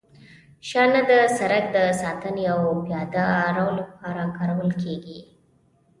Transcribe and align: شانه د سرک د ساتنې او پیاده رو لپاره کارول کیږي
شانه 0.67 1.01
د 1.09 1.11
سرک 1.37 1.65
د 1.75 1.77
ساتنې 2.01 2.43
او 2.55 2.61
پیاده 2.85 3.25
رو 3.57 3.67
لپاره 3.79 4.23
کارول 4.37 4.71
کیږي 4.83 5.19